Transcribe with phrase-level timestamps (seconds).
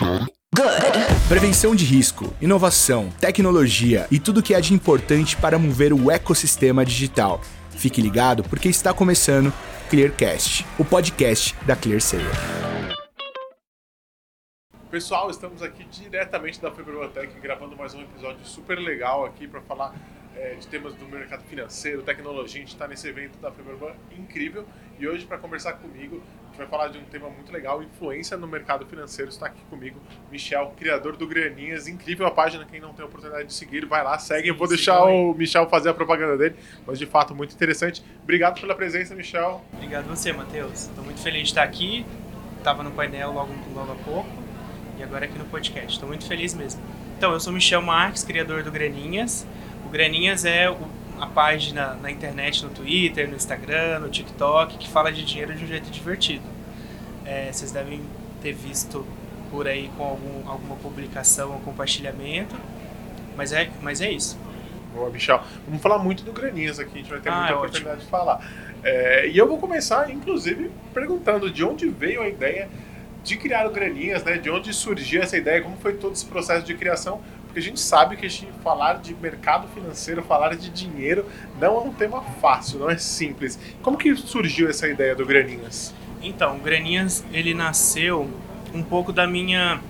[0.00, 1.28] Good.
[1.28, 6.84] Prevenção de risco, inovação, tecnologia e tudo que há de importante para mover o ecossistema
[6.84, 7.40] digital.
[7.70, 9.52] Fique ligado porque está começando
[9.88, 12.24] Clearcast, o podcast da ClearSale.
[14.90, 19.94] Pessoal, estamos aqui diretamente da Febrotec gravando mais um episódio super legal aqui para falar
[20.36, 22.60] é, de temas do mercado financeiro, tecnologia.
[22.60, 24.66] A gente está nesse evento da Feberban incrível
[24.98, 26.22] e hoje para conversar comigo
[26.52, 29.30] gente vai falar de um tema muito legal, influência no mercado financeiro.
[29.30, 29.98] Está aqui comigo
[30.30, 32.66] Michel, criador do Graninhas, incrível a página.
[32.70, 34.48] Quem não tem a oportunidade de seguir, vai lá, segue.
[34.48, 38.04] Eu vou deixar o Michel fazer a propaganda dele, mas de fato muito interessante.
[38.22, 39.64] Obrigado pela presença, Michel.
[39.72, 40.84] Obrigado você, Matheus.
[40.84, 42.04] Estou muito feliz de estar aqui.
[42.58, 44.30] Estava no painel logo, logo há pouco
[44.98, 45.94] e agora aqui no podcast.
[45.94, 46.80] Estou muito feliz mesmo.
[47.16, 49.46] Então, eu sou Michel Marques, criador do Graninhas.
[49.92, 50.88] Graninhas é o,
[51.22, 55.62] a página na internet, no Twitter, no Instagram, no TikTok, que fala de dinheiro de
[55.62, 56.42] um jeito divertido.
[57.24, 58.02] É, vocês devem
[58.42, 59.06] ter visto
[59.48, 62.56] por aí com algum, alguma publicação ou compartilhamento,
[63.36, 64.36] mas é, mas é isso.
[64.92, 65.40] Boa, Michel.
[65.64, 68.04] Vamos falar muito do Graninhas aqui, a gente vai ter ah, muita é oportunidade ótimo.
[68.04, 68.52] de falar.
[68.82, 72.68] É, e eu vou começar, inclusive, perguntando de onde veio a ideia
[73.22, 74.38] de criar o Graninhas, né?
[74.38, 77.20] De onde surgiu essa ideia, como foi todo esse processo de criação,
[77.52, 81.26] porque a gente sabe que a gente falar de mercado financeiro, falar de dinheiro,
[81.60, 83.58] não é um tema fácil, não é simples.
[83.82, 85.94] Como que surgiu essa ideia do Graninhas?
[86.22, 88.26] Então, o Graninhas, ele nasceu
[88.72, 89.82] um pouco da minha,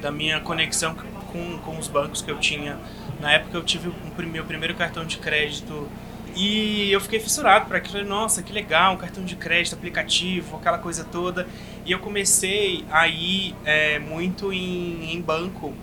[0.00, 0.94] da minha conexão
[1.30, 2.78] com, com os bancos que eu tinha.
[3.20, 5.86] Na época eu tive o meu primeiro cartão de crédito
[6.34, 8.02] e eu fiquei fissurado para aquilo.
[8.06, 11.46] Nossa, que legal, um cartão de crédito, aplicativo, aquela coisa toda.
[11.84, 15.74] E eu comecei a ir é, muito em, em banco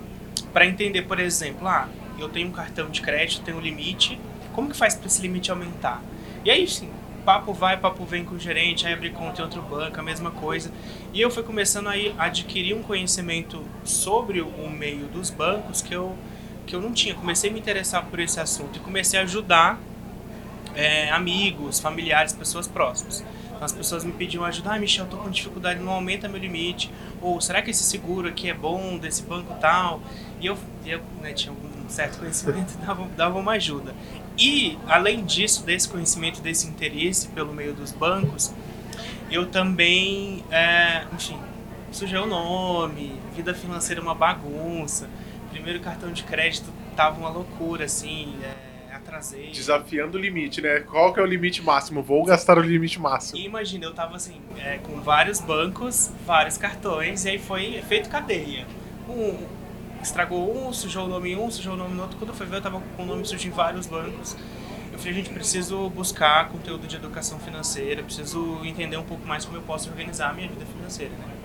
[0.58, 4.20] para entender, por exemplo, ah, eu tenho um cartão de crédito, tenho um limite,
[4.54, 6.02] como que faz para esse limite aumentar?
[6.44, 6.90] E aí, sim,
[7.24, 10.32] papo vai, papo vem com o gerente, aí abrir conta em outro banco, a mesma
[10.32, 10.72] coisa.
[11.14, 15.94] E eu fui começando aí a adquirir um conhecimento sobre o meio dos bancos que
[15.94, 16.18] eu,
[16.66, 17.14] que eu não tinha.
[17.14, 19.80] Comecei a me interessar por esse assunto e comecei a ajudar
[20.74, 23.24] é, amigos, familiares, pessoas próximas.
[23.58, 26.92] Então as pessoas me pediam ajuda, ah, Michel, tô com dificuldade, não aumenta meu limite.
[27.20, 30.00] Ou será que esse seguro aqui é bom, desse banco tal?
[30.40, 33.94] E eu, eu né, tinha um certo conhecimento dava, dava uma ajuda.
[34.38, 38.54] E, além disso, desse conhecimento, desse interesse pelo meio dos bancos,
[39.32, 41.40] eu também, é, enfim,
[41.92, 45.10] sujei o nome, vida financeira é uma bagunça,
[45.52, 49.52] primeiro cartão de crédito tava uma loucura, assim, é, atrasei.
[49.52, 50.82] Desafiando o limite, né?
[50.82, 52.04] Qual que é o limite máximo?
[52.04, 53.40] Vou gastar o limite máximo.
[53.40, 58.10] E imagina, eu tava assim, é, com vários bancos, vários cartões, e aí foi feito
[58.10, 58.66] cadeia.
[59.10, 59.57] Um,
[60.02, 62.18] estragou um, sujou o nome em um, sujou o nome no outro.
[62.18, 64.36] Quando eu fui ver, eu tava com o nome sujo em vários bancos.
[64.92, 69.58] Eu falei, gente, preciso buscar conteúdo de educação financeira, preciso entender um pouco mais como
[69.58, 71.38] eu posso organizar a minha vida financeira, né?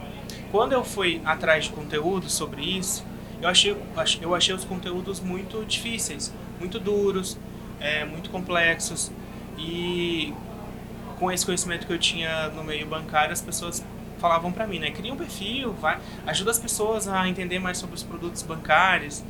[0.50, 3.04] Quando eu fui atrás de conteúdo sobre isso,
[3.40, 3.76] eu achei,
[4.20, 7.38] eu achei os conteúdos muito difíceis, muito duros,
[7.80, 9.10] é, muito complexos.
[9.58, 10.32] E
[11.18, 13.84] com esse conhecimento que eu tinha no meio bancário, as pessoas
[14.22, 14.92] falavam para mim, né?
[14.92, 19.24] Cria um perfil, vai, ajuda as pessoas a entender mais sobre os produtos bancários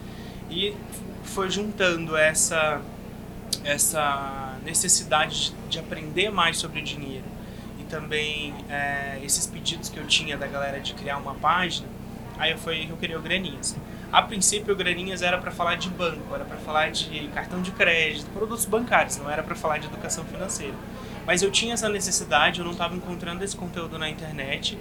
[0.51, 0.77] e
[1.25, 2.81] foi juntando essa
[3.65, 7.25] essa necessidade de aprender mais sobre dinheiro
[7.81, 11.87] e também é, esses pedidos que eu tinha da galera de criar uma página,
[12.39, 13.77] aí foi eu criei o Graninhas.
[14.13, 17.71] A princípio o Graninhas era para falar de banco, era para falar de cartão de
[17.71, 20.75] crédito, produtos bancários, não era para falar de educação financeira.
[21.27, 24.79] Mas eu tinha essa necessidade, eu não estava encontrando esse conteúdo na internet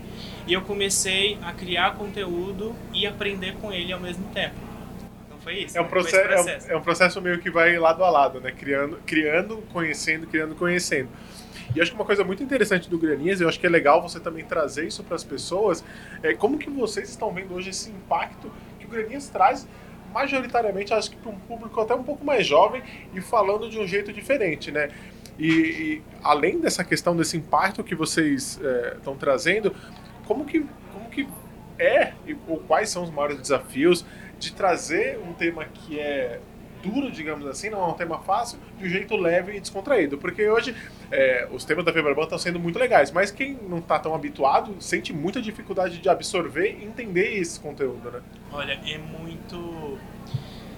[0.48, 4.56] e eu comecei a criar conteúdo e aprender com ele ao mesmo tempo.
[5.28, 5.78] Então foi isso.
[5.78, 6.68] É um, processo, processo.
[6.68, 8.52] É, um, é um processo meio que vai lado a lado, né?
[8.52, 11.10] Criando, criando, conhecendo, criando, conhecendo.
[11.76, 14.20] E acho que uma coisa muito interessante do Graninhas, eu acho que é legal você
[14.20, 15.84] também trazer isso para as pessoas,
[16.22, 19.66] é como que vocês estão vendo hoje esse impacto que o Graninhas traz
[20.14, 23.88] majoritariamente, acho que para um público até um pouco mais jovem e falando de um
[23.88, 24.90] jeito diferente, né?
[25.42, 28.60] E, e além dessa questão desse impacto que vocês
[28.98, 29.76] estão é, trazendo,
[30.28, 30.64] como que,
[30.94, 31.28] como que
[31.80, 32.14] é
[32.48, 34.06] ou quais são os maiores desafios
[34.38, 36.40] de trazer um tema que é
[36.84, 40.16] duro, digamos assim, não é um tema fácil, de um jeito leve e descontraído.
[40.20, 40.76] Porque hoje
[41.12, 44.76] é, os temas da Febraban estão sendo muito legais, mas quem não está tão habituado
[44.80, 48.22] sente muita dificuldade de absorver e entender esse conteúdo, né?
[48.52, 49.98] Olha, é muito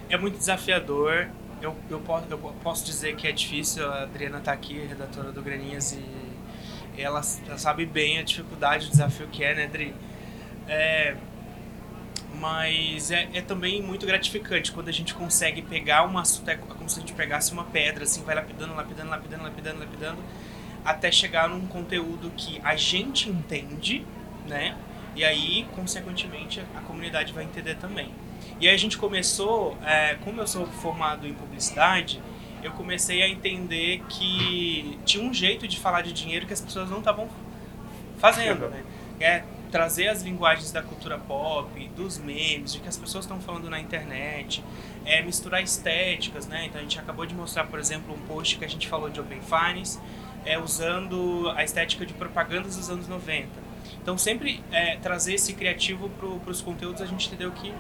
[0.10, 1.28] é muito desafiador
[1.63, 3.89] eu, eu, posso, eu posso dizer que é difícil.
[3.89, 8.89] A Adriana está aqui, redatora do Graninhas, e ela, ela, sabe bem a dificuldade, o
[8.89, 9.95] desafio que é, né, Adri?
[10.68, 11.15] É,
[12.39, 17.00] mas é, é, também muito gratificante quando a gente consegue pegar uma é como se
[17.00, 20.18] a gente pegasse uma pedra assim vai lapidando lapidando lapidando lapidando lapidando
[20.86, 24.06] até chegar num conteúdo que a gente entende
[24.48, 24.75] né
[25.15, 28.10] E aí, consequentemente, a comunidade vai entender também.
[28.63, 32.21] E aí a gente começou, é, como eu sou formado em publicidade,
[32.63, 36.89] eu comecei a entender que tinha um jeito de falar de dinheiro que as pessoas
[36.89, 37.27] não estavam
[38.19, 38.81] fazendo, né?
[39.19, 43.69] É trazer as linguagens da cultura pop, dos memes, de que as pessoas estão falando
[43.69, 44.63] na internet,
[45.04, 46.68] é misturar estéticas, né?
[46.68, 49.19] Então a gente acabou de mostrar, por exemplo, um post que a gente falou de
[49.19, 50.00] Open Finance,
[50.45, 53.50] é usando a estética de propagandas dos anos 90.
[54.01, 57.74] Então sempre é, trazer esse criativo para os conteúdos, a gente entendeu que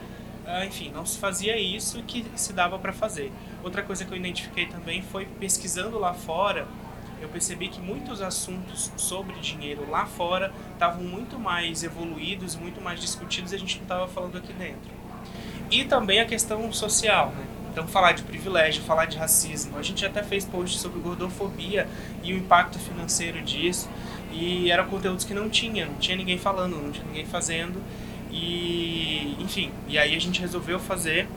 [0.65, 3.31] enfim, não se fazia isso que se dava para fazer.
[3.63, 6.67] Outra coisa que eu identifiquei também foi pesquisando lá fora,
[7.21, 12.99] eu percebi que muitos assuntos sobre dinheiro lá fora estavam muito mais evoluídos, muito mais
[12.99, 14.91] discutidos e a gente não estava falando aqui dentro.
[15.71, 17.45] E também a questão social, né?
[17.71, 19.79] Então, falar de privilégio, falar de racismo.
[19.79, 21.87] A gente até fez post sobre gordofobia
[22.23, 23.89] e o impacto financeiro disso.
[24.31, 27.81] E eram conteúdos que não tinha, não tinha ninguém falando, não tinha ninguém fazendo.
[28.33, 31.27] E, enfim, e aí a gente resolveu fazer.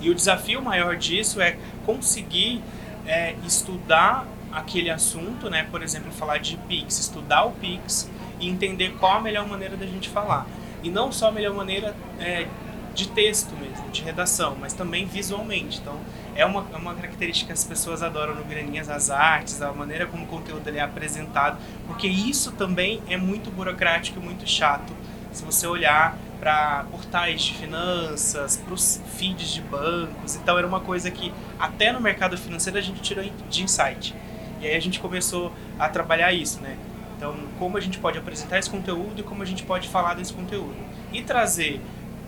[0.00, 2.62] E o desafio maior disso é conseguir
[3.04, 5.66] é, estudar aquele assunto, né?
[5.70, 8.08] Por exemplo, falar de Pix, estudar o Pix
[8.38, 10.46] e entender qual a melhor maneira da gente falar.
[10.82, 12.46] E não só a melhor maneira é,
[12.94, 15.80] de texto mesmo, de redação, mas também visualmente.
[15.80, 15.98] Então,
[16.36, 20.06] é uma, é uma característica que as pessoas adoram no Graninhas, as artes, a maneira
[20.06, 24.92] como o conteúdo é apresentado, porque isso também é muito burocrático e muito chato
[25.34, 30.80] se você olhar para portais de finanças, para os feeds de bancos, então era uma
[30.80, 34.14] coisa que até no mercado financeiro a gente tirou de insight.
[34.60, 36.78] E aí a gente começou a trabalhar isso, né?
[37.16, 40.32] Então, como a gente pode apresentar esse conteúdo e como a gente pode falar desse
[40.32, 40.76] conteúdo.
[41.12, 41.80] E trazer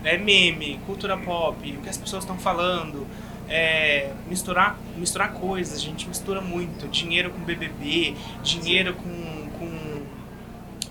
[0.03, 3.07] é, meme, cultura pop, o que as pessoas estão falando,
[3.49, 6.89] é, misturar, misturar coisas, a gente mistura muito.
[6.89, 10.03] Dinheiro com BBB, dinheiro com, com,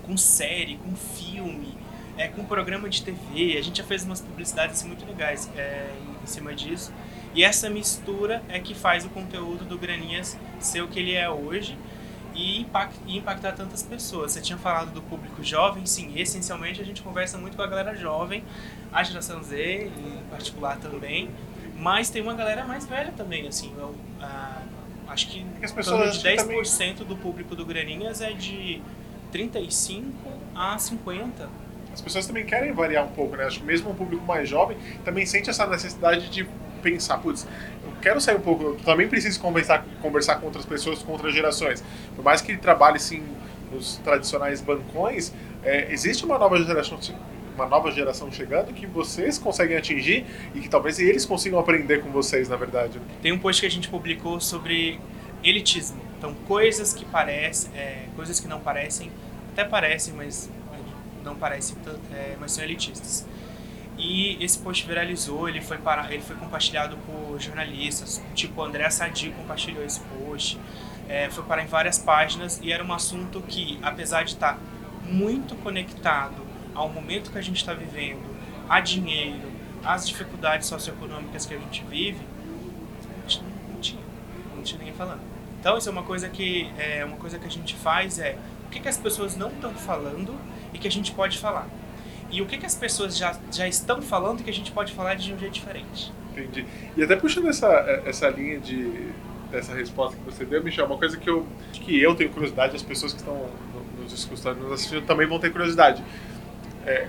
[0.03, 1.24] com série, com filme
[2.17, 3.57] é, com programa de TV.
[3.57, 5.89] A gente já fez umas publicidades muito legais é,
[6.23, 6.93] em cima disso.
[7.33, 11.29] E essa mistura é que faz o conteúdo do Graninhas ser o que ele é
[11.29, 11.77] hoje
[12.33, 14.31] e, impact, e impactar tantas pessoas.
[14.31, 17.95] Você tinha falado do público jovem, sim, essencialmente a gente conversa muito com a galera
[17.95, 18.43] jovem,
[18.91, 21.29] a geração Z em particular também,
[21.77, 23.93] mas tem uma galera mais velha também, assim, eu,
[25.07, 26.93] acho que, as pessoas de 10% também...
[27.05, 28.81] do público do Graninhas é de
[29.31, 30.09] 35
[30.55, 31.64] a 50
[31.95, 33.45] as pessoas também querem variar um pouco, né?
[33.45, 36.45] Acho que mesmo o público mais jovem também sente essa necessidade de
[36.83, 37.47] pensar, putz,
[37.83, 41.33] eu quero sair um pouco, eu também preciso conversar, conversar com outras pessoas, com outras
[41.33, 41.81] gerações.
[42.13, 43.23] Por mais que ele trabalhe, sim,
[43.71, 45.31] nos tradicionais bancões,
[45.63, 46.99] é, existe uma nova geração
[47.55, 52.09] uma nova geração chegando que vocês conseguem atingir e que talvez eles consigam aprender com
[52.11, 52.99] vocês, na verdade.
[52.99, 53.05] Né?
[53.21, 54.99] Tem um post que a gente publicou sobre
[55.41, 56.01] elitismo.
[56.17, 59.09] Então, coisas que parecem, é, coisas que não parecem,
[59.53, 60.49] até parecem, mas
[61.25, 61.75] não parecem,
[62.13, 63.25] é, mas são elitistas.
[63.97, 69.31] E esse post viralizou, ele foi, para, ele foi compartilhado por jornalistas, tipo André Sadi
[69.31, 70.59] compartilhou esse post,
[71.07, 74.59] é, foi parar em várias páginas e era um assunto que, apesar de estar
[75.03, 78.35] muito conectado ao momento que a gente está vivendo,
[78.67, 79.51] a dinheiro,
[79.83, 82.19] às dificuldades socioeconômicas que a gente vive,
[83.09, 84.01] a gente não tinha,
[84.55, 85.21] não tinha ninguém falando.
[85.59, 88.37] Então isso é uma coisa que é uma coisa que a gente faz é
[88.67, 90.35] o que, que as pessoas não estão falando
[90.75, 91.67] e que a gente pode falar.
[92.29, 94.91] E o que, que as pessoas já, já estão falando e que a gente pode
[94.93, 96.11] falar de um jeito diferente.
[96.31, 96.65] Entendi.
[96.97, 97.67] E até puxando essa,
[98.05, 98.91] essa linha de,
[99.49, 102.83] dessa resposta que você deu, Michel, uma coisa que eu, que eu tenho curiosidade, as
[102.83, 103.49] pessoas que estão
[103.97, 106.03] nos escutando, nos assistindo também vão ter curiosidade.
[106.85, 107.07] É,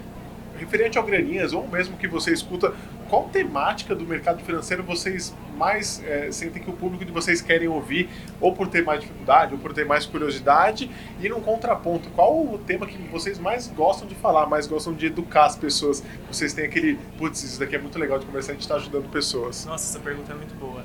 [0.57, 2.73] referente ao Graninhas, ou mesmo que você escuta,
[3.09, 7.69] qual temática do mercado financeiro vocês mais é, sentem que o público de vocês querem
[7.69, 8.09] ouvir,
[8.41, 10.91] ou por ter mais dificuldade, ou por ter mais curiosidade?
[11.21, 15.07] E num contraponto, qual o tema que vocês mais gostam de falar, mais gostam de
[15.07, 16.03] educar as pessoas?
[16.31, 19.11] Vocês têm aquele, putz, isso daqui é muito legal de conversar, a gente está ajudando
[19.11, 19.65] pessoas.
[19.65, 20.85] Nossa, essa pergunta é muito boa.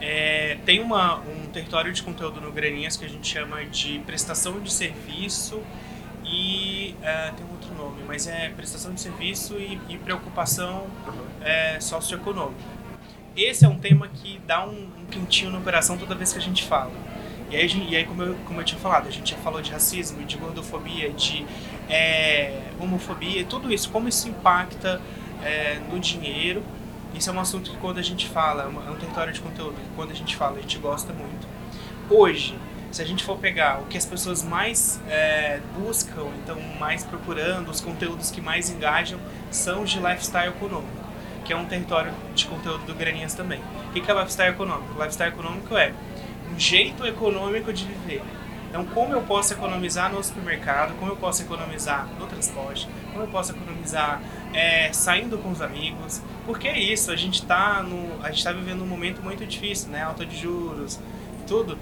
[0.00, 4.60] É, tem uma, um território de conteúdo no Graninhas que a gente chama de prestação
[4.60, 5.62] de serviço
[6.22, 10.86] e é, tem um outro nome, mas é prestação de serviço e, e preocupação
[11.40, 12.75] é, socioeconômica.
[13.36, 16.42] Esse é um tema que dá um, um quentinho na operação toda vez que a
[16.42, 16.92] gente fala.
[17.50, 19.70] E aí, e aí como, eu, como eu tinha falado, a gente já falou de
[19.70, 21.46] racismo, de gordofobia, de
[21.88, 25.00] é, homofobia, tudo isso, como isso impacta
[25.44, 26.62] é, no dinheiro.
[27.14, 29.74] Isso é um assunto que quando a gente fala, é, é um território de conteúdo,
[29.74, 31.46] que quando a gente fala, a gente gosta muito.
[32.08, 32.58] Hoje,
[32.90, 37.70] se a gente for pegar o que as pessoas mais é, buscam, então mais procurando,
[37.70, 41.05] os conteúdos que mais engajam, são de lifestyle econômico,
[41.46, 43.60] que é um território de conteúdo do Graninhas também.
[43.88, 44.92] O que é lifestyle econômico?
[44.94, 45.92] Lifestyle econômico é
[46.52, 48.22] um jeito econômico de viver.
[48.68, 53.28] Então, como eu posso economizar no supermercado, como eu posso economizar no transporte, como eu
[53.28, 54.20] posso economizar
[54.52, 57.84] é, saindo com os amigos, porque é isso, a gente está
[58.42, 60.02] tá vivendo um momento muito difícil, né?
[60.02, 60.98] Alta de juros,
[61.46, 61.78] tudo.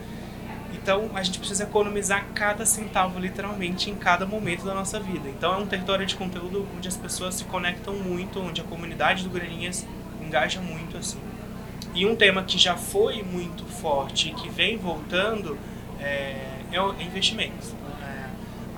[0.84, 5.30] Então a gente precisa economizar cada centavo, literalmente, em cada momento da nossa vida.
[5.30, 9.24] Então é um território de conteúdo onde as pessoas se conectam muito, onde a comunidade
[9.24, 9.86] do Graninhas
[10.20, 11.18] engaja muito assim.
[11.94, 15.56] E um tema que já foi muito forte que vem voltando
[15.98, 17.72] é, é investimentos.
[18.02, 18.26] É,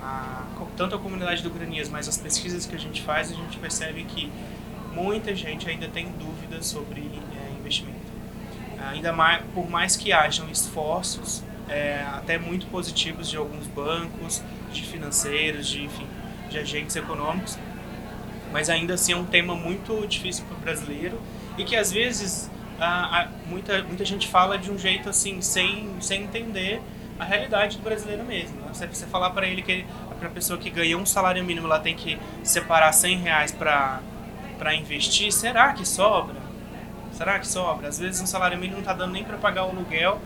[0.01, 0.45] a,
[0.77, 4.05] tanto a comunidade do Granias, mas as pesquisas que a gente faz, a gente percebe
[4.05, 4.31] que
[4.93, 7.97] muita gente ainda tem dúvidas sobre é, investimento.
[8.79, 14.83] Ainda mais, por mais que hajam esforços é, até muito positivos de alguns bancos, de
[14.83, 16.07] financeiros, de, enfim,
[16.49, 17.57] de agentes econômicos,
[18.51, 21.19] mas ainda assim é um tema muito difícil para o brasileiro
[21.57, 25.89] e que às vezes a, a, muita, muita gente fala de um jeito assim, sem,
[25.99, 26.81] sem entender
[27.19, 28.61] a realidade do brasileiro mesmo.
[28.61, 28.67] Né?
[28.71, 29.85] Você, você falar para ele que
[30.19, 34.75] para a pessoa que ganha um salário mínimo ela tem que separar 100 reais para
[34.75, 36.35] investir, será que sobra?
[37.11, 37.87] Será que sobra?
[37.87, 40.19] Às vezes um salário mínimo não está dando nem para pagar o aluguel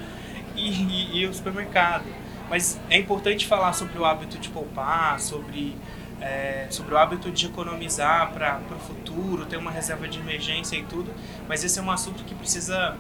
[0.55, 2.05] e, e, e o supermercado.
[2.51, 5.74] Mas é importante falar sobre o hábito de poupar, sobre,
[6.20, 10.84] é, sobre o hábito de economizar para o futuro, ter uma reserva de emergência e
[10.84, 11.13] tudo.
[11.48, 12.98] Mas esse é um assunto que precisa,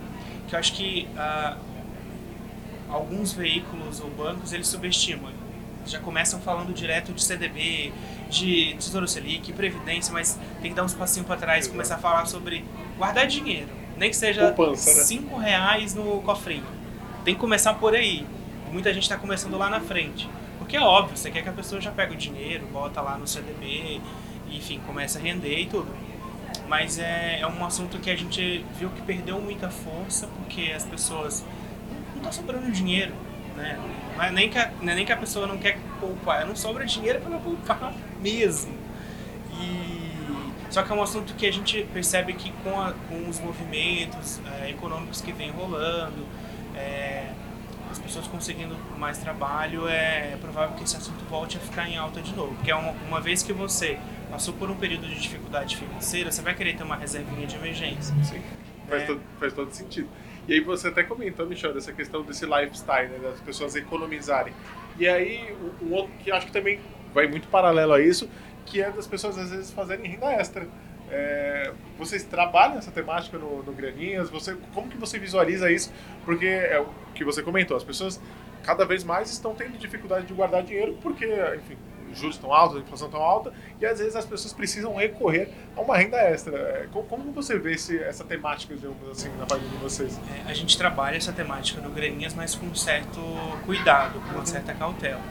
[0.47, 1.57] que eu acho que ah,
[2.89, 5.33] alguns veículos ou bancos eles subestimam.
[5.85, 7.91] Já começam falando direto de CDB,
[8.29, 11.97] de Tesouro Selic, Previdência, mas tem que dar uns passinhos para trás e começar a
[11.97, 12.63] falar sobre
[12.97, 13.67] guardar dinheiro.
[13.97, 15.49] Nem que seja 5 né?
[15.49, 16.80] reais no cofrinho
[17.23, 18.25] tem que começar por aí.
[18.71, 20.29] Muita gente está começando lá na frente.
[20.57, 23.27] Porque é óbvio, você quer que a pessoa já pegue o dinheiro, bota lá no
[23.27, 23.99] CDB,
[24.49, 25.93] enfim, começa a render e tudo.
[26.67, 30.85] Mas é, é um assunto que a gente viu que perdeu muita força porque as
[30.85, 31.43] pessoas
[32.15, 33.13] não tá sobrando dinheiro,
[33.57, 33.77] né?
[34.15, 36.85] Não é nem que a, é nem que a pessoa não quer poupar, não sobra
[36.85, 38.73] dinheiro para poupar mesmo.
[39.59, 40.01] E
[40.69, 44.39] só que é um assunto que a gente percebe que com, a, com os movimentos
[44.61, 46.25] é, econômicos que vem rolando,
[46.73, 47.10] é,
[48.11, 52.21] pessoas conseguindo mais trabalho, é, é, provável que esse assunto volte a ficar em alta
[52.21, 52.53] de novo.
[52.55, 53.97] Porque é uma, uma vez que você
[54.29, 58.13] passou por um período de dificuldade financeira, você vai querer ter uma reservinha de emergência.
[58.23, 58.41] Sim,
[58.87, 59.05] faz, é.
[59.05, 60.09] todo, faz todo sentido.
[60.45, 64.53] E aí você até comentou, Michel, dessa questão desse lifestyle, né, das pessoas economizarem.
[64.99, 66.79] E aí, um outro que acho que também
[67.13, 68.29] vai muito paralelo a isso,
[68.65, 70.67] que é das pessoas às vezes fazerem renda extra.
[71.11, 74.29] É, vocês trabalham essa temática no, no Graninhas?
[74.29, 75.91] Você, como que você visualiza isso?
[76.23, 78.19] Porque é o que você comentou, as pessoas
[78.63, 81.25] cada vez mais estão tendo dificuldade de guardar dinheiro porque,
[81.55, 81.77] enfim,
[82.11, 85.49] os juros estão altos, a inflação tão alta, e às vezes as pessoas precisam recorrer
[85.75, 86.57] a uma renda extra.
[86.57, 90.19] É, como, como você vê esse, essa temática, digamos assim, na parte de vocês?
[90.45, 93.19] É, a gente trabalha essa temática no Graninhas, mas com um certo
[93.65, 94.45] cuidado, com uma uhum.
[94.45, 95.21] certa cautela.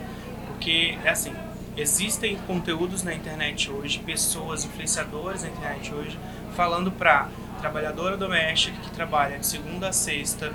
[0.47, 1.33] Porque, é assim,
[1.77, 6.19] Existem conteúdos na internet hoje, pessoas, influenciadores na internet hoje,
[6.57, 7.29] falando para
[7.61, 10.53] trabalhadora doméstica que trabalha de segunda a sexta,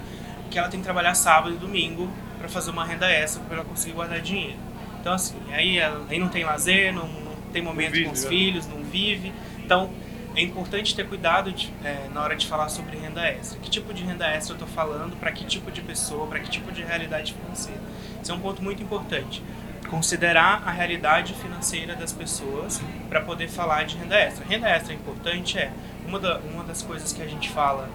[0.52, 3.66] que ela tem que trabalhar sábado e domingo para fazer uma renda extra para ela
[3.66, 4.58] conseguir guardar dinheiro.
[5.00, 8.30] Então, assim, aí, aí não tem lazer, não, não tem momento vive, com os né?
[8.30, 9.32] filhos, não vive.
[9.60, 9.90] Então,
[10.36, 13.58] é importante ter cuidado de, é, na hora de falar sobre renda extra.
[13.60, 16.50] Que tipo de renda extra eu estou falando, para que tipo de pessoa, para que
[16.50, 17.80] tipo de realidade financeira.
[18.22, 19.42] Isso é um ponto muito importante
[19.90, 24.46] considerar a realidade financeira das pessoas para poder falar de renda extra.
[24.46, 25.72] Renda extra é importante é
[26.08, 27.90] uma, da, uma das coisas que a gente fala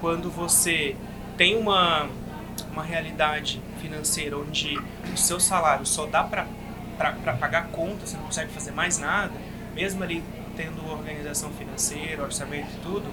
[0.00, 0.96] quando você
[1.36, 2.08] tem uma,
[2.72, 4.76] uma realidade financeira onde
[5.12, 6.46] o seu salário só dá para
[7.34, 9.32] pagar conta, você não consegue fazer mais nada,
[9.74, 10.22] mesmo ali
[10.56, 13.06] tendo organização financeira, orçamento e tudo,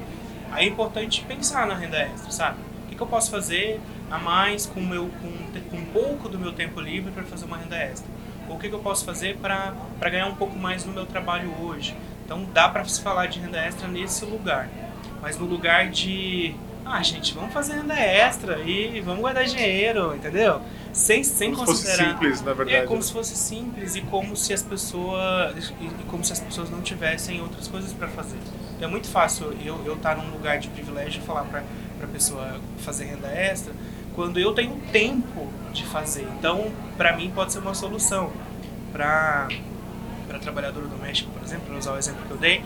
[0.51, 2.57] aí é importante pensar na renda extra, sabe?
[2.85, 3.79] O que, que eu posso fazer
[4.09, 7.57] a mais com, meu, com, com um pouco do meu tempo livre para fazer uma
[7.57, 8.09] renda extra?
[8.49, 9.73] O que, que eu posso fazer para
[10.03, 11.95] ganhar um pouco mais no meu trabalho hoje?
[12.25, 14.69] Então dá para se falar de renda extra nesse lugar.
[15.21, 16.53] Mas no lugar de,
[16.85, 20.61] ah, gente, vamos fazer renda extra e vamos guardar dinheiro, entendeu?
[20.93, 21.95] Sem, sem como considerar.
[21.95, 22.77] Se fosse simples, na verdade.
[22.77, 26.69] É como se fosse simples e como se as pessoas e como se as pessoas
[26.69, 28.37] não tivessem outras coisas para fazer.
[28.75, 31.63] Então é muito fácil eu eu estar num lugar de privilégio e falar para
[31.97, 33.73] para pessoa fazer renda extra,
[34.15, 36.27] quando eu tenho tempo de fazer.
[36.39, 38.31] Então, para mim, pode ser uma solução.
[38.91, 39.49] Para
[40.27, 42.63] para trabalhadora doméstica, por exemplo, para usar o exemplo que eu dei,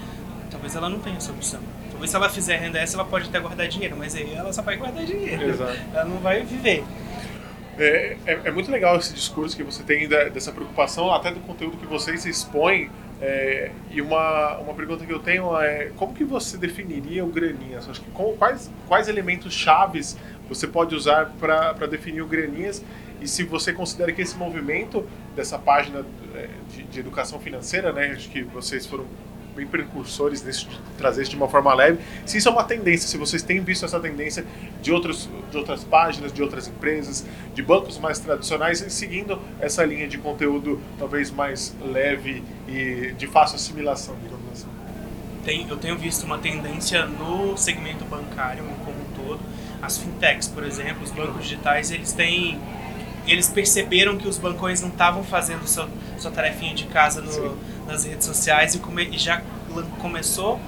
[0.50, 1.60] talvez ela não tenha solução.
[1.92, 4.62] Talvez se ela fizer renda extra, ela pode até guardar dinheiro, mas aí ela só
[4.62, 5.50] vai guardar dinheiro.
[5.50, 5.78] Exato.
[5.94, 6.84] Ela não vai viver.
[7.78, 11.40] É, é, é, muito legal esse discurso que você tem da, dessa preocupação, até do
[11.42, 12.90] conteúdo que vocês expõem.
[13.22, 17.90] É, e uma, uma pergunta que eu tenho é como que você definiria o Graninhas?
[17.90, 22.84] Acho que com, quais, quais elementos chaves você pode usar para definir o Graninhas
[23.22, 28.14] e se você considera que esse movimento dessa página é, de, de educação financeira, né,
[28.16, 29.06] acho que vocês foram
[29.60, 32.00] bem precursores nisso de trazer isso de uma forma leve.
[32.26, 34.46] Se isso é uma tendência, se vocês têm visto essa tendência
[34.82, 40.08] de, outros, de outras páginas, de outras empresas, de bancos mais tradicionais, seguindo essa linha
[40.08, 44.68] de conteúdo talvez mais leve e de fácil assimilação, digamos assim.
[45.44, 49.40] Tem, eu tenho visto uma tendência no segmento bancário como um todo.
[49.82, 52.60] As fintechs, por exemplo, os bancos digitais, eles têm
[53.28, 55.88] eles perceberam que os bancões não estavam fazendo sua,
[56.18, 57.58] sua tarefinha de casa no,
[57.90, 59.42] nas redes sociais e, come, e já
[60.00, 60.60] começou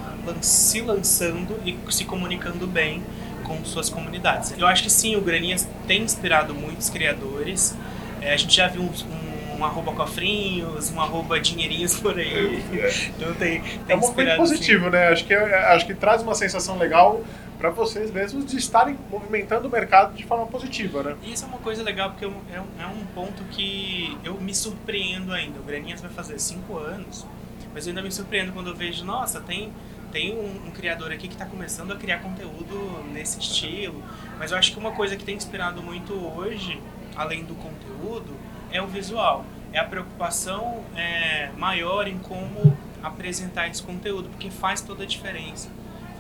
[0.41, 3.03] se lançando e se comunicando bem
[3.43, 4.53] com suas comunidades.
[4.57, 7.75] Eu acho que sim, o Graninhas tem inspirado muitos criadores.
[8.21, 12.63] É, a gente já viu um, um arroba cofrinhos, um arroba dinheirinhos por aí.
[12.73, 12.93] É, é.
[13.09, 14.91] Então tem, tem é um movimento positivo, sim.
[14.91, 15.07] né?
[15.07, 17.21] Acho que, é, acho que traz uma sensação legal
[17.61, 21.15] para vocês mesmos de estarem movimentando o mercado de forma positiva, né?
[21.23, 25.31] Isso é uma coisa legal, porque é um, é um ponto que eu me surpreendo
[25.31, 25.59] ainda.
[25.59, 27.23] O Graninhas vai fazer cinco anos,
[27.71, 29.71] mas eu ainda me surpreendo quando eu vejo, nossa, tem,
[30.11, 34.03] tem um, um criador aqui que está começando a criar conteúdo nesse estilo.
[34.39, 36.81] Mas eu acho que uma coisa que tem inspirado muito hoje,
[37.15, 38.35] além do conteúdo,
[38.71, 39.45] é o visual.
[39.71, 45.69] É a preocupação é, maior em como apresentar esse conteúdo, porque faz toda a diferença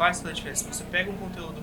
[0.01, 0.65] faz toda a diferença.
[0.67, 1.61] Você pega um conteúdo,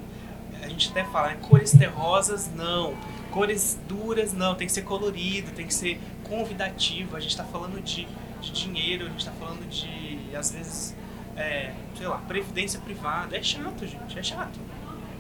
[0.63, 2.97] a gente até fala, né, cores terrosas, não.
[3.33, 4.55] Cores duras, não.
[4.55, 7.17] Tem que ser colorido, tem que ser convidativo.
[7.17, 8.07] A gente está falando de,
[8.41, 10.95] de dinheiro, a gente está falando de, às vezes,
[11.37, 13.37] é, sei lá, previdência privada.
[13.37, 14.61] É chato, gente, é chato.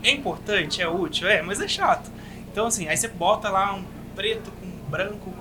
[0.04, 2.08] É importante, é útil, é, mas é chato.
[2.52, 3.84] Então, assim, aí você bota lá um
[4.14, 5.34] preto com branco,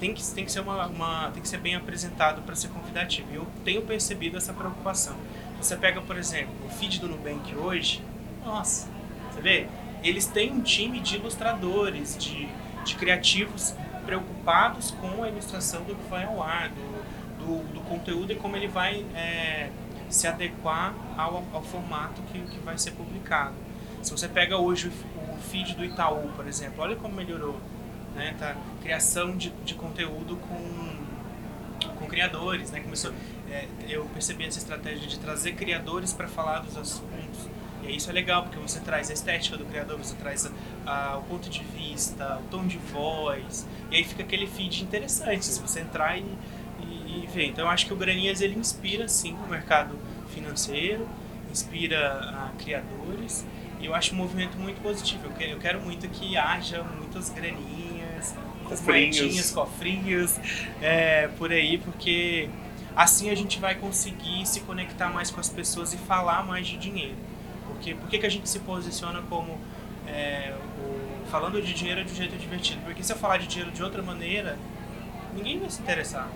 [0.00, 3.28] tem que, tem que ser uma, uma tem que ser bem apresentado para ser convidativo.
[3.30, 5.16] Eu tenho percebido essa preocupação.
[5.62, 8.02] Você pega, por exemplo, o feed do Nubank hoje,
[8.44, 8.88] nossa,
[9.30, 9.68] você vê?
[10.02, 12.48] Eles têm um time de ilustradores, de,
[12.84, 13.72] de criativos
[14.04, 18.56] preocupados com a ilustração do que vai ao ar, do, do, do conteúdo e como
[18.56, 19.70] ele vai é,
[20.10, 23.54] se adequar ao, ao formato que, que vai ser publicado.
[24.02, 27.56] Se você pega hoje o, o feed do Itaú, por exemplo, olha como melhorou.
[28.16, 28.34] Né?
[28.36, 28.56] Tá?
[28.82, 32.80] Criação de, de conteúdo com, com criadores, né?
[32.80, 33.12] Começou,
[33.52, 37.50] é, eu percebi essa estratégia de trazer criadores para falar dos assuntos.
[37.82, 40.46] E isso é legal, porque você traz a estética do criador, você traz
[40.86, 44.82] a, a, o ponto de vista, o tom de voz, e aí fica aquele feed
[44.82, 46.24] interessante, se você entrar e,
[46.80, 47.46] e, e ver.
[47.46, 49.98] Então eu acho que o Granias ele inspira sim o mercado
[50.32, 51.08] financeiro,
[51.50, 53.44] inspira a, criadores,
[53.80, 55.26] e eu acho um movimento muito positivo.
[55.26, 60.38] Eu quero, eu quero muito que haja muitas graninhas, muitas moedinhas, cofrinhos,
[60.80, 62.48] é, por aí, porque
[62.94, 66.76] Assim a gente vai conseguir se conectar mais com as pessoas e falar mais de
[66.76, 67.16] dinheiro.
[67.66, 69.58] Porque por que a gente se posiciona como
[70.06, 72.80] é, o, falando de dinheiro de um jeito divertido?
[72.84, 74.58] Porque se eu falar de dinheiro de outra maneira,
[75.34, 76.28] ninguém vai se interessar.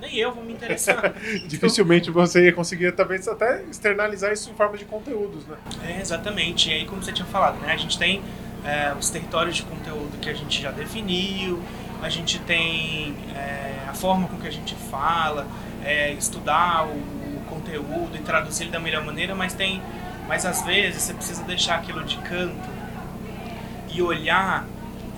[0.00, 1.14] Nem eu vou me interessar.
[1.46, 5.56] Dificilmente você ia conseguir talvez até externalizar isso em forma de conteúdos, né?
[5.86, 6.68] É, exatamente.
[6.68, 7.72] E aí, como você tinha falado, né?
[7.72, 8.22] A gente tem
[8.64, 11.62] é, os territórios de conteúdo que a gente já definiu,
[12.02, 15.46] a gente tem é, a forma com que a gente fala,
[15.84, 19.82] é, estudar o, o, conteúdo e traduzir da melhor maneira, mas tem,
[20.26, 22.68] mas às vezes você precisa deixar aquilo de canto
[23.92, 24.66] e olhar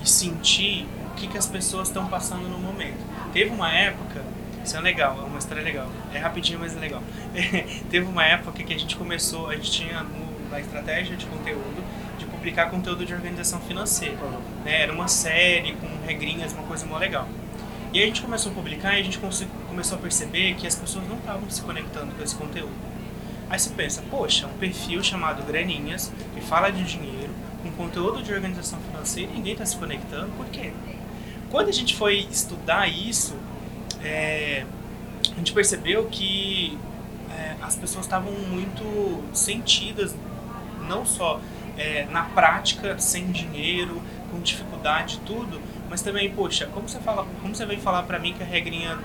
[0.03, 2.99] e sentir o que, que as pessoas estão passando no momento.
[3.33, 4.23] Teve uma época,
[4.63, 7.01] isso é legal, é uma história legal, é rapidinho, mas é legal.
[7.89, 10.05] Teve uma época que a gente começou, a gente tinha
[10.51, 11.83] na estratégia de conteúdo
[12.17, 14.17] de publicar conteúdo de organização financeira.
[14.65, 14.81] Né?
[14.81, 17.27] Era uma série com regrinhas, uma coisa muito legal.
[17.97, 21.09] E a gente começou a publicar e a gente começou a perceber que as pessoas
[21.09, 22.75] não estavam se conectando com esse conteúdo.
[23.49, 27.31] Aí você pensa, poxa, um perfil chamado Graninhas, que fala de dinheiro,
[27.63, 30.71] com conteúdo de organização financeira, ninguém está se conectando, por quê?
[31.49, 33.35] Quando a gente foi estudar isso,
[34.03, 34.63] é,
[35.31, 36.77] a gente percebeu que
[37.31, 40.15] é, as pessoas estavam muito sentidas,
[40.87, 41.41] não só
[41.75, 47.55] é, na prática, sem dinheiro, com dificuldade, tudo, mas também, poxa, como você, fala, como
[47.55, 48.97] você vem falar para mim que a regrinha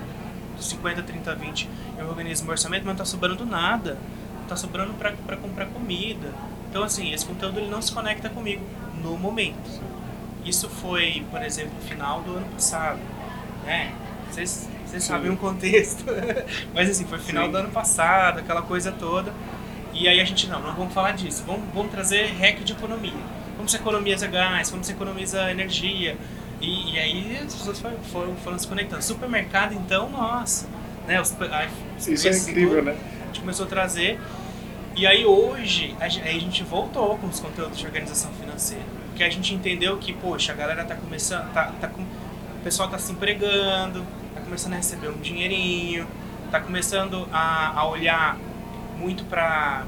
[0.55, 3.97] dos 50, 30, 20 eu organizo meu orçamento, mas não tá sobrando nada.
[4.41, 6.29] Não tá sobrando para comprar comida.
[6.69, 8.63] Então, assim, esse conteúdo ele não se conecta comigo
[9.01, 9.81] no momento.
[10.43, 12.99] Isso foi, por exemplo, no final do ano passado.
[13.63, 13.93] Né?
[14.29, 16.03] Vocês, vocês sabem o contexto.
[16.73, 17.51] mas, assim, foi final Sim.
[17.51, 19.31] do ano passado, aquela coisa toda.
[19.93, 21.43] E aí a gente, não, não vamos falar disso.
[21.45, 23.13] Vamos, vamos trazer hack de economia.
[23.55, 26.17] Como você economiza gás, como você economiza energia,
[26.63, 29.03] e, e aí as pessoas foram, foram, foram, se conectando.
[29.03, 30.65] Supermercado, então, nossa.
[31.05, 31.35] Né, os,
[32.07, 32.95] Isso é incrível, né?
[33.21, 34.17] A gente começou a trazer.
[34.95, 38.85] E aí hoje a a gente voltou com os conteúdos de organização financeira.
[39.09, 42.89] Porque a gente entendeu que, poxa, a galera tá começando, tá, tá com, o pessoal
[42.89, 46.07] tá se empregando, tá começando a receber um dinheirinho,
[46.49, 48.37] tá começando a, a olhar
[48.97, 49.85] muito para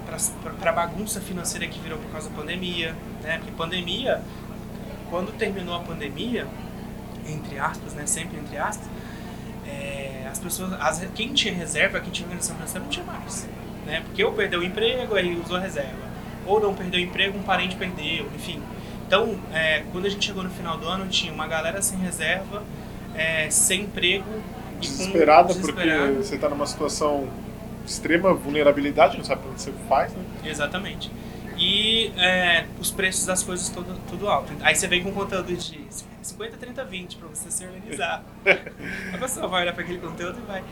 [0.61, 3.37] a bagunça financeira que virou por causa da pandemia, né?
[3.37, 4.21] Porque pandemia,
[5.09, 6.45] quando terminou a pandemia,
[7.27, 8.05] entre aspas, né?
[8.05, 8.87] Sempre entre aspas,
[9.67, 13.47] é, as pessoas, as, quem tinha reserva, quem tinha organização financeira não tinha mais,
[13.85, 14.01] né?
[14.05, 16.09] Porque ou perdeu o emprego, aí usou reserva,
[16.45, 18.61] ou não perdeu o emprego, um parente perdeu, enfim.
[19.07, 22.63] Então, é, quando a gente chegou no final do ano, tinha uma galera sem reserva,
[23.15, 24.25] é, sem emprego
[24.79, 27.27] desesperada, porque você está numa situação
[27.83, 30.23] de extrema vulnerabilidade, não sabe o que você faz, né?
[30.43, 31.11] Exatamente.
[31.57, 34.51] E é, os preços das coisas tudo, tudo alto.
[34.61, 35.79] Aí você vem com conteúdo de
[36.25, 38.23] 50, 30, 20 para você se organizar.
[39.13, 40.63] a pessoa vai olhar para aquele conteúdo e vai.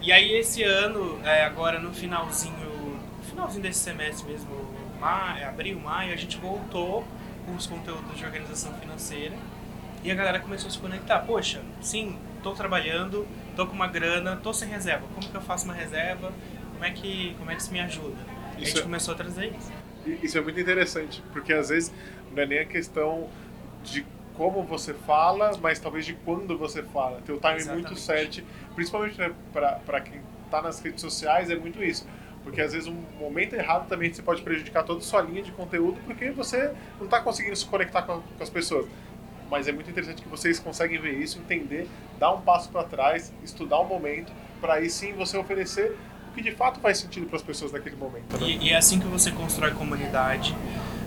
[0.00, 4.50] E aí esse ano, é, agora no finalzinho, finalzinho desse semestre mesmo,
[5.00, 7.04] maio, abril, maio, a gente voltou
[7.44, 9.36] com os conteúdos de organização financeira
[10.02, 11.20] e a galera começou a se conectar.
[11.20, 15.06] Poxa, sim, estou trabalhando, estou com uma grana, estou sem reserva.
[15.14, 16.32] Como que eu faço uma reserva?
[16.72, 18.16] Como é que, como é que isso me ajuda?
[18.58, 18.82] Isso a gente é...
[18.82, 19.72] começou a trazer isso.
[20.22, 21.90] Isso é muito interessante, porque às vezes
[22.30, 23.28] não é nem a questão
[23.82, 24.04] de
[24.36, 27.20] como você fala, mas talvez de quando você fala.
[27.24, 27.86] Ter o time Exatamente.
[27.86, 28.42] muito certo,
[28.74, 32.06] principalmente né, para quem está nas redes sociais, é muito isso.
[32.42, 35.50] Porque às vezes um momento errado também você pode prejudicar toda a sua linha de
[35.52, 38.86] conteúdo porque você não está conseguindo se conectar com, com as pessoas
[39.50, 43.32] mas é muito interessante que vocês conseguem ver isso, entender, dar um passo para trás,
[43.42, 45.96] estudar o um momento, para aí sim você oferecer
[46.28, 48.36] o que de fato faz sentido para as pessoas naquele momento.
[48.36, 48.48] Né?
[48.48, 50.56] E, e, é assim que você constrói comunidade,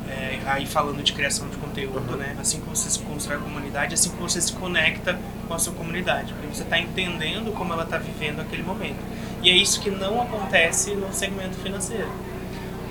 [0.09, 2.17] é, aí falando de criação de conteúdo, uhum.
[2.17, 2.35] né?
[2.39, 6.33] Assim que você se constrói comunidade, assim que você se conecta com a sua comunidade,
[6.33, 8.99] porque você está entendendo como ela está vivendo aquele momento.
[9.43, 12.09] E é isso que não acontece no segmento financeiro.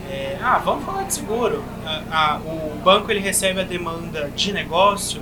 [0.08, 1.64] É, ah, vamos falar de seguro.
[1.84, 5.20] Ah, ah, o banco ele recebe a demanda de negócio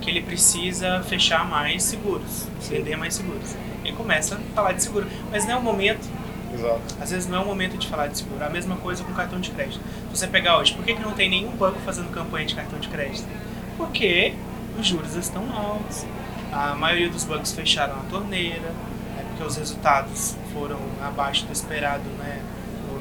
[0.00, 3.54] que ele precisa fechar mais seguros, vender mais seguros.
[3.84, 6.08] Ele começa a falar de seguro, mas não é o momento.
[6.52, 6.80] Exato.
[7.00, 8.44] Às vezes não é o momento de falar de seguro.
[8.44, 9.80] A mesma coisa com cartão de crédito.
[10.12, 12.78] Se você pegar hoje, por que, que não tem nenhum banco fazendo campanha de cartão
[12.78, 13.26] de crédito?
[13.76, 14.34] Porque
[14.78, 16.04] os juros estão altos.
[16.52, 18.70] A maioria dos bancos fecharam a torneira,
[19.16, 22.40] né, porque os resultados foram abaixo do esperado né,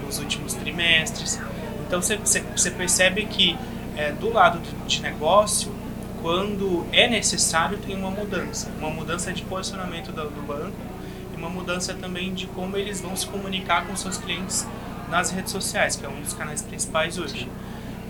[0.05, 1.39] nos últimos trimestres.
[1.87, 3.57] Então você, percebe que
[3.97, 5.73] é, do lado de negócio
[6.21, 8.69] quando é necessário, tem uma mudança.
[8.77, 10.75] Uma mudança de posicionamento do, do banco
[11.39, 14.67] uma mudança também de como eles vão se comunicar com seus clientes
[15.09, 17.49] nas redes sociais, que é um dos canais principais hoje.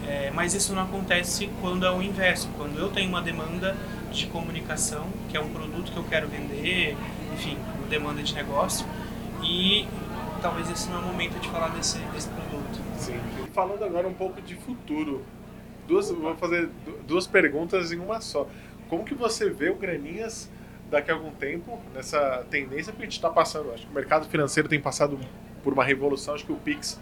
[0.08, 3.78] É, mas isso não acontece quando é o inverso, quando eu tenho uma demanda
[4.12, 6.98] de comunicação, que é um produto que eu quero vender,
[7.34, 7.56] enfim,
[7.90, 8.86] demanda de negócio,
[9.44, 9.88] e
[10.42, 12.82] talvez esse não é o momento de falar desse, desse produto.
[12.98, 13.20] Sim.
[13.54, 15.24] Falando agora um pouco de futuro,
[15.88, 16.70] duas, vou fazer
[17.08, 18.48] duas perguntas em uma só.
[18.90, 20.50] Como que você vê o Graninhas
[20.90, 23.72] daqui a algum tempo nessa tendência que a gente está passando?
[23.72, 25.20] Acho que o mercado financeiro tem passado
[25.64, 26.34] por uma revolução.
[26.34, 27.00] Acho que o Pix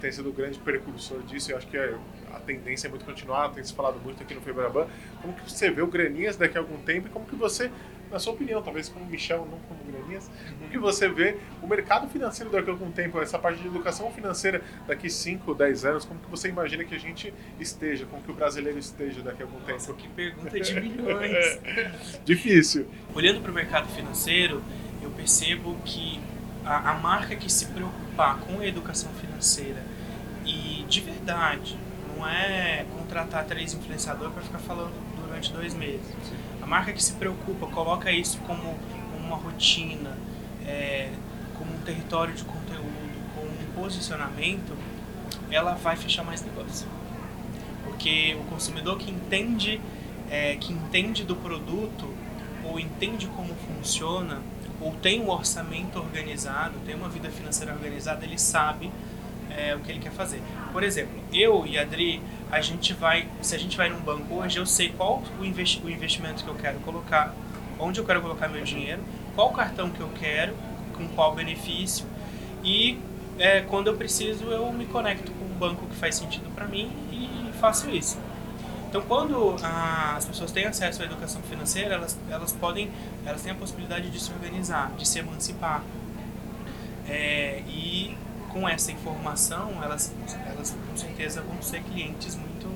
[0.00, 1.52] tem sido o grande precursor disso.
[1.52, 3.54] Eu acho que a tendência é muito continuada.
[3.54, 4.86] Tem se falado muito aqui no Febraban.
[5.20, 7.70] Como que você vê o Graninhas daqui a algum tempo e como que você
[8.12, 12.06] na sua opinião, talvez como Michel, não como Granias, o que você vê o mercado
[12.08, 16.20] financeiro daqui a algum tempo, essa parte de educação financeira daqui 5, 10 anos, como
[16.20, 19.58] que você imagina que a gente esteja, como que o brasileiro esteja daqui a algum
[19.60, 19.72] tempo?
[19.72, 21.60] Nossa, que pergunta de milhões.
[22.22, 22.86] Difícil.
[23.14, 24.62] Olhando para o mercado financeiro,
[25.02, 26.20] eu percebo que
[26.64, 29.82] a, a marca que se preocupar com a educação financeira
[30.44, 31.78] e de verdade,
[32.14, 34.92] não é contratar três influenciadores para ficar falando
[35.24, 36.06] durante dois meses.
[36.22, 36.41] Sim
[36.72, 38.74] marca que se preocupa, coloca isso como
[39.14, 40.16] uma rotina,
[40.66, 41.10] é,
[41.58, 44.74] como um território de conteúdo, como um posicionamento,
[45.50, 46.88] ela vai fechar mais negócio.
[47.84, 49.82] Porque o consumidor que entende,
[50.30, 52.08] é, que entende do produto,
[52.64, 54.40] ou entende como funciona,
[54.80, 58.90] ou tem um orçamento organizado, tem uma vida financeira organizada, ele sabe
[59.50, 60.40] é, o que ele quer fazer.
[60.72, 64.58] Por exemplo, eu e Adri, a gente vai, se a gente vai num banco hoje,
[64.58, 67.34] eu sei qual o, investi o investimento que eu quero colocar,
[67.78, 69.02] onde eu quero colocar meu dinheiro,
[69.34, 70.54] qual o cartão que eu quero,
[70.94, 72.04] com qual benefício
[72.62, 73.00] e
[73.38, 76.92] é, quando eu preciso eu me conecto com um banco que faz sentido para mim
[77.10, 78.18] e faço isso.
[78.86, 82.90] Então, quando ah, as pessoas têm acesso à educação financeira, elas, elas podem,
[83.24, 85.82] elas têm a possibilidade de se organizar, de se emancipar.
[87.08, 88.14] É, e
[88.52, 90.12] com essa informação, elas,
[90.46, 92.68] elas com certeza vão ser clientes muito,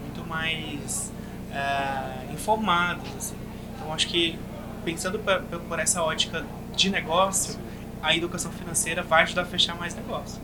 [0.00, 1.12] muito mais
[1.50, 3.08] uh, informados.
[3.16, 3.36] Assim.
[3.76, 4.38] Então, acho que
[4.84, 7.58] pensando por, por essa ótica de negócio,
[8.02, 10.40] a educação financeira vai ajudar a fechar mais negócio.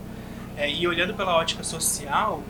[0.55, 2.41] É, e olhando pela ótica social,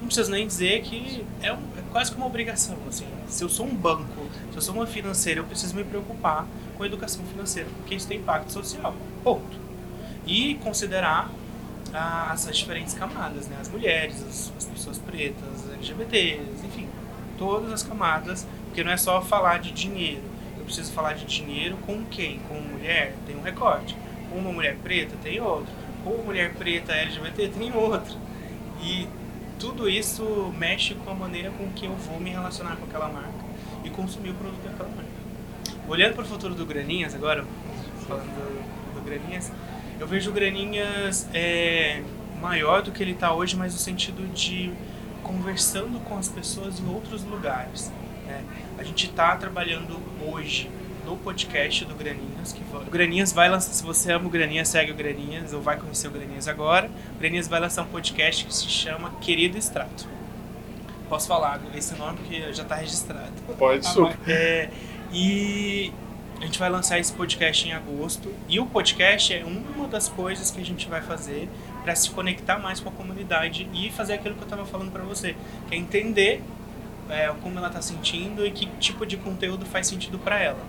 [0.00, 2.76] não preciso nem dizer que é, um, é quase que uma obrigação.
[2.88, 6.46] Assim, se eu sou um banco, se eu sou uma financeira, eu preciso me preocupar
[6.76, 8.94] com a educação financeira, porque isso tem impacto social.
[9.22, 9.60] Ponto.
[10.26, 11.30] E considerar
[11.92, 13.56] as, as diferentes camadas, né?
[13.60, 16.88] As mulheres, as, as pessoas pretas, LGBTs, enfim,
[17.38, 20.22] todas as camadas, porque não é só falar de dinheiro.
[20.58, 22.38] Eu preciso falar de dinheiro com quem?
[22.40, 23.14] Com mulher?
[23.26, 23.96] Tem um recorte.
[24.30, 25.16] Com uma mulher preta?
[25.22, 25.72] Tem outro.
[26.04, 27.48] Com mulher preta LGBT?
[27.48, 28.16] Tem outro.
[28.82, 29.08] E
[29.58, 33.44] tudo isso mexe com a maneira com que eu vou me relacionar com aquela marca
[33.84, 35.10] e consumir o produto daquela marca.
[35.88, 37.44] Olhando para o futuro do Graninhas agora,
[38.06, 39.50] falando do, do Graninhas,
[40.00, 42.02] eu vejo o Graninhas é,
[42.40, 44.72] maior do que ele está hoje, mas no sentido de
[45.22, 47.92] conversando com as pessoas em outros lugares.
[48.26, 48.42] Né?
[48.78, 50.70] A gente está trabalhando hoje
[51.04, 52.54] no podcast do Graninhas.
[52.54, 55.76] Que o Graninhas vai lançar, se você ama o Graninhas, segue o Graninhas ou vai
[55.76, 56.90] conhecer o Graninhas agora.
[57.16, 60.08] O Graninhas vai lançar um podcast que se chama Querido Extrato.
[61.10, 63.32] Posso falar esse nome porque já está registrado.
[63.58, 64.16] Pode, super.
[64.26, 64.70] É,
[65.12, 65.92] e
[66.40, 68.34] a gente vai lançar esse podcast em agosto.
[68.48, 71.48] E o podcast é uma das coisas que a gente vai fazer
[71.82, 75.02] para se conectar mais com a comunidade e fazer aquilo que eu estava falando para
[75.02, 75.36] você,
[75.68, 76.42] que é entender
[77.10, 80.64] é, como ela está sentindo e que tipo de conteúdo faz sentido para ela.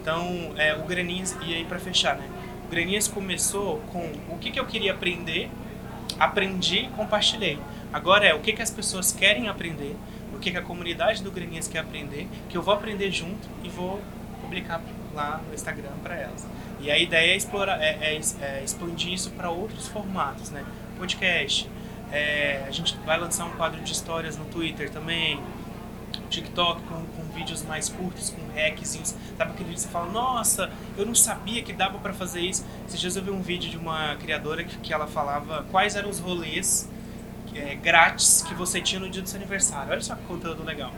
[0.00, 2.28] Então, é, o Graninhas, e aí para fechar, né?
[2.66, 5.48] O Graninhas começou com o que, que eu queria aprender,
[6.18, 7.60] aprendi e compartilhei.
[7.92, 9.94] Agora é o que, que as pessoas querem aprender,
[10.34, 13.68] o que, que a comunidade do Graninhas quer aprender, que eu vou aprender junto e
[13.68, 14.00] vou
[14.40, 14.80] publicar
[15.14, 16.46] lá no Instagram para elas.
[16.80, 20.64] E a ideia é, explorar, é, é, é expandir isso para outros formatos, né?
[20.98, 21.68] Podcast,
[22.10, 25.40] é, a gente vai lançar um quadro de histórias no Twitter também,
[26.28, 29.14] TikTok com, com vídeos mais curtos, com hackzinhos.
[29.36, 32.64] Sabe aquele vídeo que você fala, nossa, eu não sabia que dava para fazer isso.
[32.86, 36.10] Esses dias eu vi um vídeo de uma criadora que, que ela falava quais eram
[36.10, 36.88] os rolês
[37.54, 39.92] é, grátis que você tinha no dia do seu aniversário.
[39.92, 40.92] Olha só que conteúdo legal.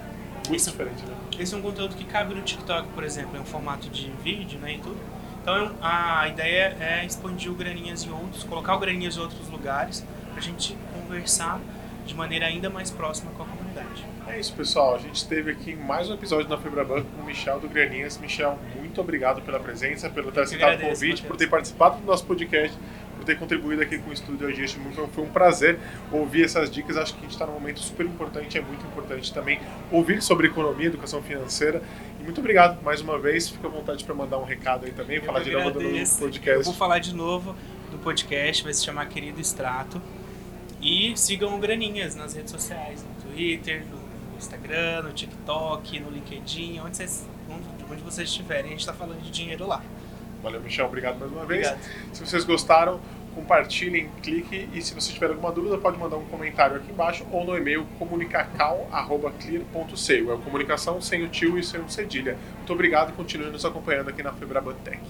[0.48, 1.14] Muito esse, diferente, né?
[1.38, 4.58] Esse é um conteúdo que cabe no TikTok, por exemplo, é um formato de vídeo,
[4.58, 4.98] né, e tudo.
[5.42, 10.04] Então a ideia é expandir o Graninhas em outros, colocar o Graninhas em outros lugares,
[10.32, 11.60] pra gente conversar
[12.06, 14.04] de maneira ainda mais próxima com a comunidade.
[14.26, 14.94] É isso, pessoal.
[14.94, 18.18] A gente esteve aqui mais um episódio da Febraban com o Michel do Graninhas.
[18.18, 21.20] Michel, muito obrigado pela presença, pelo ter aceitado o convite, Mateus.
[21.20, 22.76] por ter participado do nosso podcast,
[23.24, 24.78] por ter contribuído aqui com o Estúdio Agente.
[25.12, 25.78] Foi um prazer
[26.12, 26.96] ouvir essas dicas.
[26.96, 28.58] Acho que a gente está num momento super importante.
[28.58, 29.58] É muito importante também
[29.90, 31.82] ouvir sobre economia, educação financeira.
[32.20, 33.48] E muito obrigado mais uma vez.
[33.48, 36.58] Fica à vontade para mandar um recado aí também, Eu falar de novo do podcast.
[36.58, 37.56] Eu vou falar de novo
[37.90, 40.00] do podcast, vai se chamar Querido Extrato.
[40.82, 46.80] E sigam o Graninhas nas redes sociais, no Twitter, no Instagram, no TikTok, no LinkedIn,
[46.80, 47.26] onde vocês,
[47.90, 49.82] onde vocês estiverem, a gente está falando de dinheiro lá.
[50.44, 50.86] Valeu, Michel.
[50.86, 51.66] Obrigado mais uma vez.
[51.66, 51.90] Obrigado.
[52.12, 53.00] Se vocês gostaram,
[53.34, 57.44] compartilhem, clique e se você tiver alguma dúvida, pode mandar um comentário aqui embaixo ou
[57.44, 60.32] no e-mail comunicacal.clear.co.
[60.32, 62.36] É comunicação sem o tio e sem o cedilha.
[62.58, 65.00] Muito obrigado e continue nos acompanhando aqui na Febrabantec.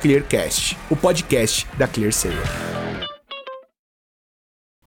[0.00, 2.34] Clearcast, o podcast da ClearSale.